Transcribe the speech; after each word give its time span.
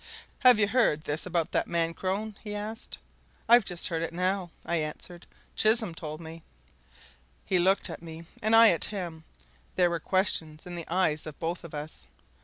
"Have 0.39 0.57
you 0.57 0.67
heard 0.67 1.03
this 1.03 1.27
about 1.27 1.51
that 1.51 1.67
man 1.67 1.93
Crone?" 1.93 2.35
he 2.43 2.55
asked. 2.55 2.97
"I've 3.47 3.61
heard 3.69 4.01
just 4.01 4.11
now," 4.11 4.49
I 4.65 4.77
answered. 4.77 5.27
"Chisholm 5.55 5.93
told 5.93 6.19
me." 6.19 6.41
He 7.45 7.59
looked 7.59 7.87
at 7.87 8.01
me, 8.01 8.25
and 8.41 8.55
I 8.55 8.69
at 8.71 8.85
him; 8.85 9.25
there 9.75 9.91
were 9.91 9.99
questions 9.99 10.65
in 10.65 10.75
the 10.75 10.91
eyes 10.91 11.27
of 11.27 11.37
both 11.39 11.63
of 11.63 11.75
us. 11.75 12.07